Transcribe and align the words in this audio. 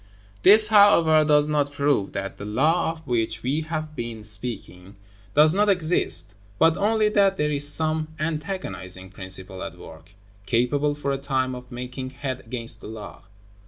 This, 0.41 0.69
however, 0.69 1.23
does 1.23 1.47
not 1.47 1.71
prove 1.71 2.13
that 2.13 2.37
the 2.39 2.43
law 2.43 2.93
of 2.93 3.05
which 3.05 3.43
we 3.43 3.61
have 3.61 3.95
been 3.95 4.23
speaking 4.23 4.95
does 5.35 5.53
not 5.53 5.69
exist, 5.69 6.33
but 6.57 6.75
only 6.75 7.07
that 7.09 7.37
there 7.37 7.51
is 7.51 7.67
some 7.71 8.07
antagonizing 8.17 9.11
principle 9.11 9.61
at 9.61 9.77
work, 9.77 10.13
capable 10.47 10.95
for 10.95 11.11
a 11.11 11.19
time 11.19 11.53
of 11.53 11.71
making 11.71 12.09
head 12.09 12.39
against 12.39 12.81
the 12.81 12.87
law. 12.87 13.21